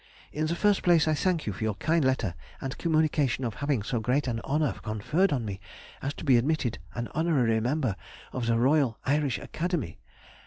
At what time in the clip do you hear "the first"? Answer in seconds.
0.47-0.81